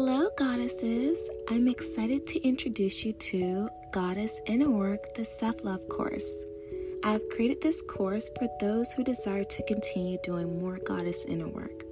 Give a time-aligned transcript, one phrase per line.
[0.00, 1.28] Hello, goddesses.
[1.48, 6.44] I'm excited to introduce you to Goddess Inner Work, the Self Love course.
[7.02, 11.48] I have created this course for those who desire to continue doing more Goddess Inner
[11.48, 11.82] Work.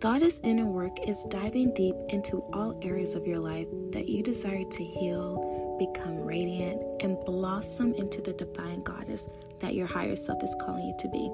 [0.00, 4.64] Goddess Inner Work is diving deep into all areas of your life that you desire
[4.64, 9.28] to heal, become radiant, and blossom into the divine goddess
[9.60, 11.28] that your higher self is calling you to be.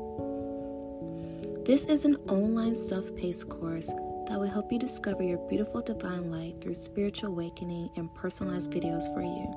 [1.65, 3.93] This is an online self paced course
[4.29, 9.13] that will help you discover your beautiful divine light through spiritual awakening and personalized videos
[9.15, 9.55] for you.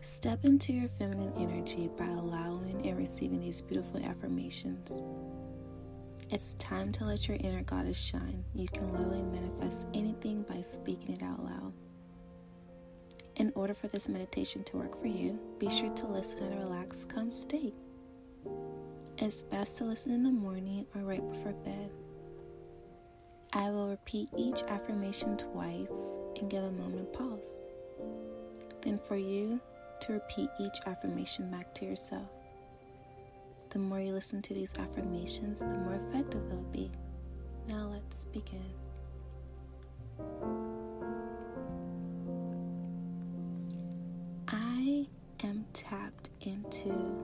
[0.00, 5.00] Step into your feminine energy by allowing and receiving these beautiful affirmations.
[6.30, 8.44] It's time to let your inner goddess shine.
[8.54, 11.72] You can literally manifest anything by speaking it out loud.
[13.36, 16.56] In order for this meditation to work for you, be sure to listen in a
[16.56, 17.74] relaxed, calm state.
[19.18, 21.90] It's best to listen in the morning or right before bed.
[23.52, 27.54] I will repeat each affirmation twice and give a moment of pause.
[28.80, 29.60] Then, for you
[30.00, 32.30] to repeat each affirmation back to yourself.
[33.68, 36.90] The more you listen to these affirmations, the more effective they'll be.
[37.68, 38.72] Now, let's begin.
[46.46, 47.15] Into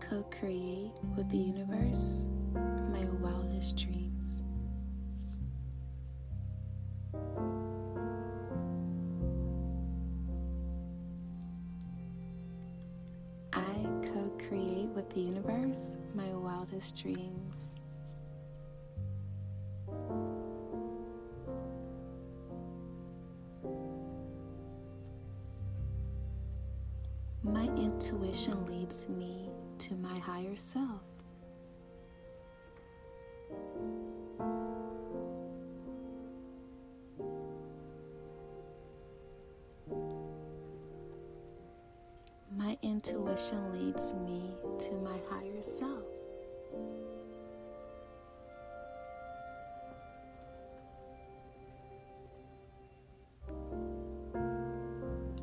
[0.00, 4.44] co create with the universe my wildest dreams.
[13.52, 13.74] I
[14.06, 17.76] co create with the universe my wildest dreams.
[27.42, 31.02] My intuition leads me to my higher self.
[42.56, 46.04] My intuition leads me to my higher self.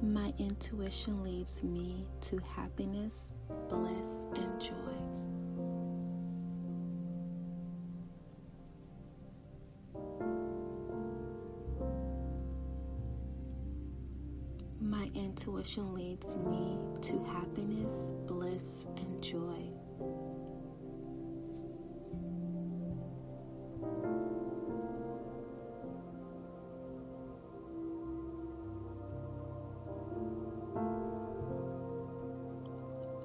[0.03, 3.35] My intuition leads me to happiness,
[3.69, 4.75] bliss, and joy.
[14.79, 19.69] My intuition leads me to happiness, bliss, and joy.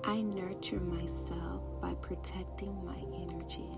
[0.09, 2.97] I nurture myself by protecting my
[3.29, 3.73] energy.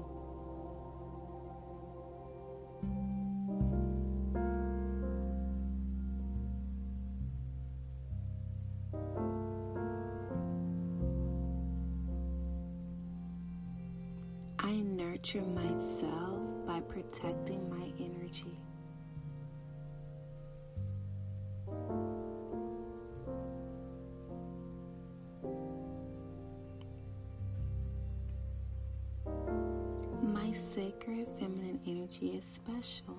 [32.89, 33.17] Special.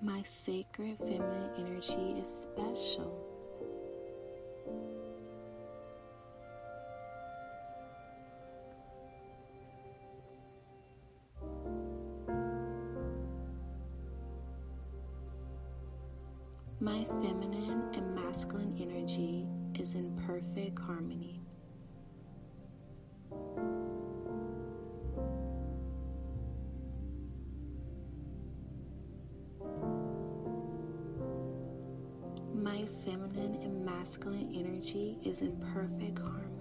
[0.00, 3.31] My sacred feminine energy is special.
[34.02, 36.51] Masculine energy is in perfect harmony.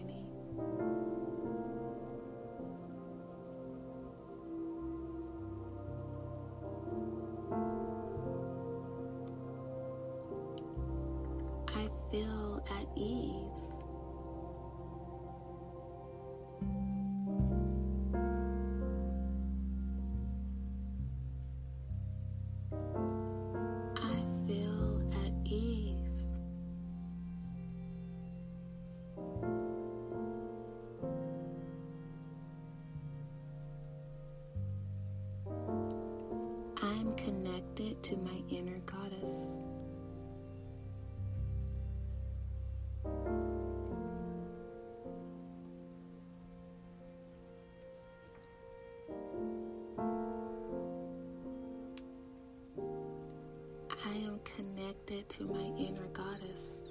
[55.31, 56.81] To my inner goddess.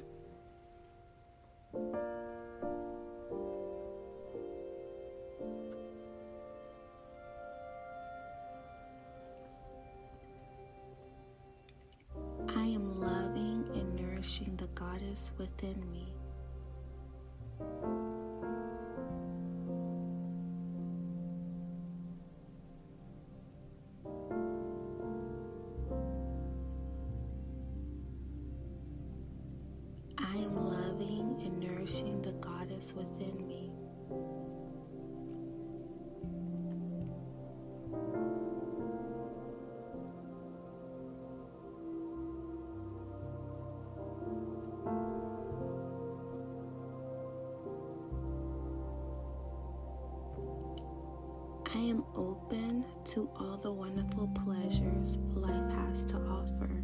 [12.48, 16.14] I am loving and nourishing the goddess within me.
[51.90, 56.79] Am open to all the wonderful pleasures life has to offer.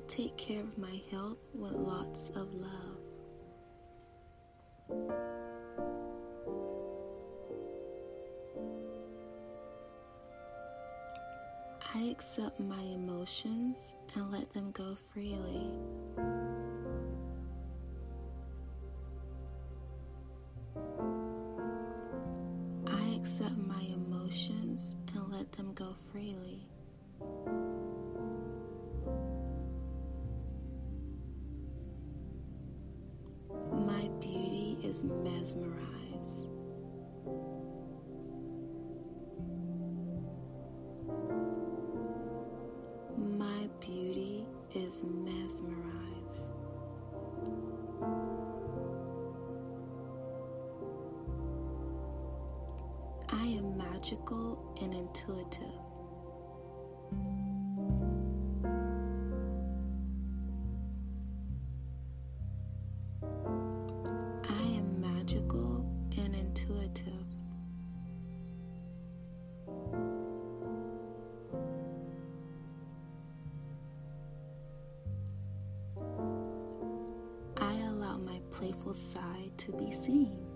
[0.00, 2.96] I take care of my health with lots of love.
[11.94, 15.68] I accept my emotions and let them go freely.
[22.86, 23.58] I accept
[34.90, 36.48] is mesmerized.
[43.16, 44.44] My beauty
[44.74, 46.50] is mesmerized.
[53.28, 55.89] I am magical and intuitive.
[65.32, 65.84] Am magical
[66.16, 67.26] and intuitive.
[77.56, 80.49] I allow my playful side to be seen.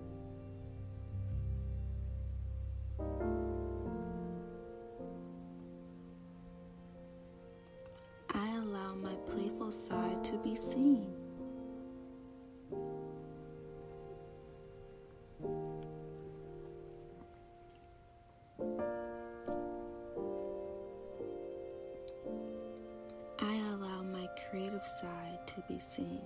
[24.84, 26.22] Side to be seen.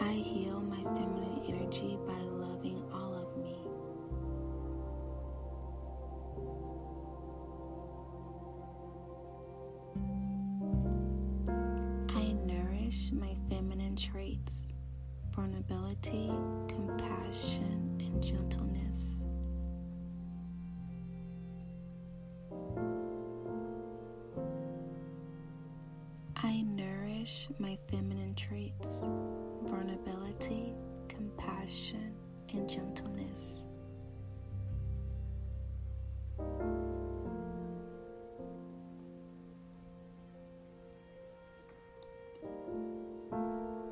[0.00, 3.56] I heal my feminine energy by loving all of me.
[12.14, 14.68] I nourish my feminine traits
[15.38, 16.32] vulnerability,
[16.66, 19.24] compassion, and gentleness.
[26.36, 29.08] I nourish my feminine traits
[29.78, 30.74] vulnerability,
[31.08, 32.12] compassion,
[32.52, 33.64] and gentleness.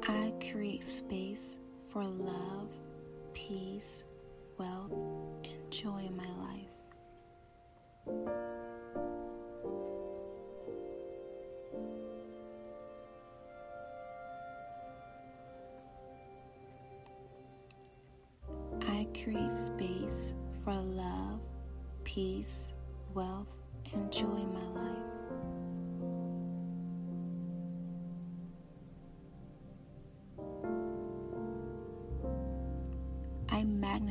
[0.08, 1.58] I create space
[1.92, 2.68] for love,
[3.32, 4.02] peace,
[4.58, 4.92] wealth,
[5.44, 6.65] and joy in my life.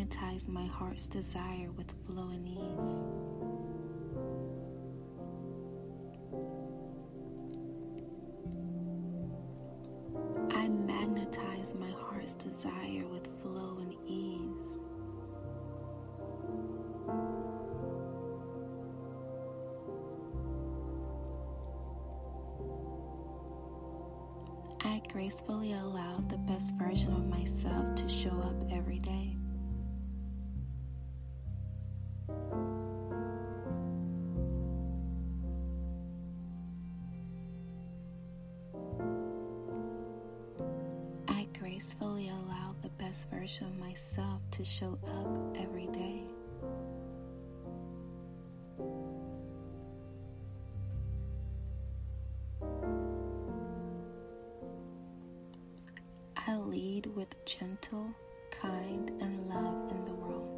[0.05, 3.01] Magnetize my heart's desire with flow and ease.
[10.55, 14.67] I magnetize my heart's desire with flow and ease.
[24.81, 27.14] I gracefully allow the best version
[41.85, 46.23] gracefully allow the best version of myself to show up every day.
[56.47, 58.07] I lead with gentle,
[58.49, 60.49] kind, and love in the world.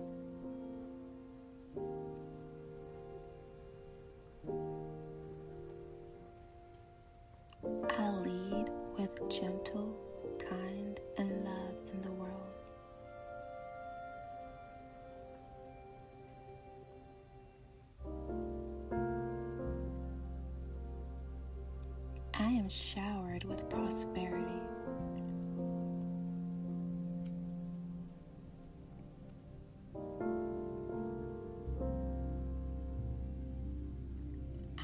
[8.00, 9.97] I lead with gentle,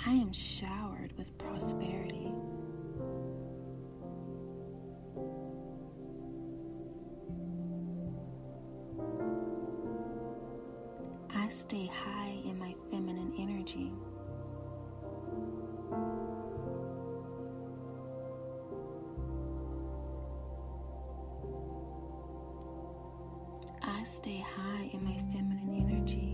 [0.06, 2.28] I am showered with prosperity.
[11.34, 13.92] I stay high in my feminine energy.
[23.82, 26.33] I stay high in my feminine energy.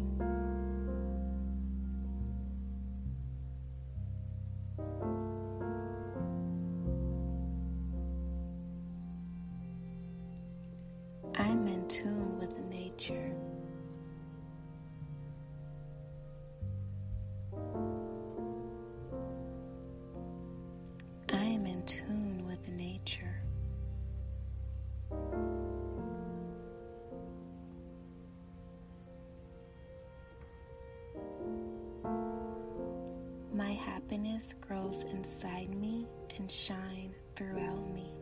[34.39, 38.13] Happiness grows inside me and shine throughout me.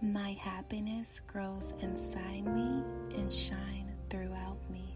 [0.00, 2.84] My happiness grows inside me
[3.16, 4.95] and shine throughout me.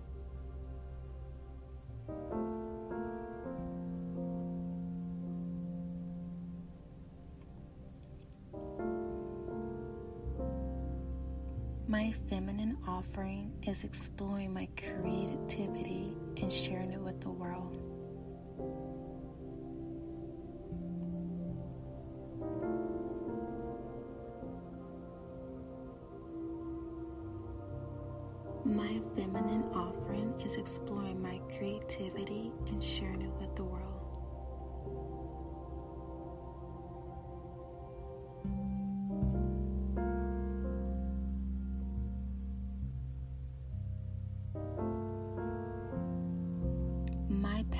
[11.90, 17.89] My feminine offering is exploring my creativity and sharing it with the world.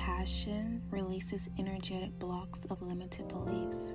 [0.01, 3.93] My passion releases energetic blocks of limited beliefs.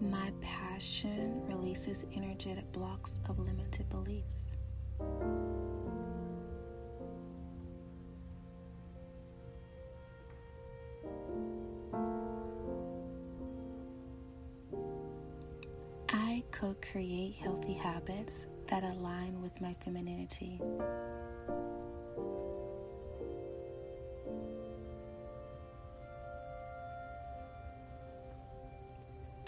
[0.00, 4.44] My passion releases energetic blocks of limited beliefs.
[16.92, 20.60] Create healthy habits that align with my femininity.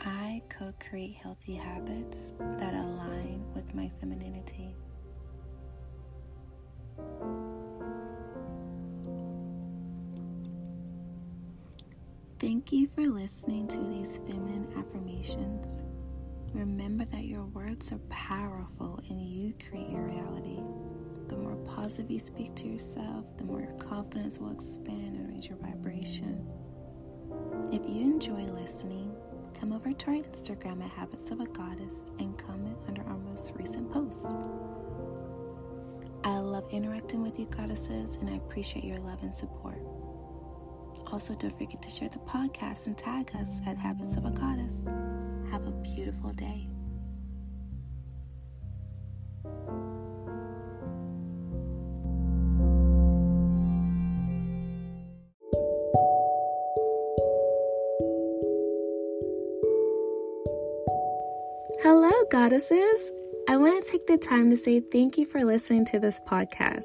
[0.00, 4.74] I co create healthy habits that align with my femininity.
[12.38, 15.82] Thank you for listening to these feminine affirmations.
[16.54, 20.60] Remember that your words are powerful and you create your reality.
[21.26, 25.48] The more positive you speak to yourself, the more your confidence will expand and raise
[25.48, 26.46] your vibration.
[27.72, 29.12] If you enjoy listening,
[29.58, 33.52] come over to our Instagram at Habits of a Goddess and comment under our most
[33.56, 34.32] recent posts.
[36.22, 39.80] I love interacting with you, goddesses, and I appreciate your love and support.
[41.08, 44.88] Also, don't forget to share the podcast and tag us at Habits of a Goddess.
[45.54, 46.66] Have a beautiful day.
[61.82, 63.12] Hello, goddesses.
[63.48, 66.82] I want to take the time to say thank you for listening to this podcast.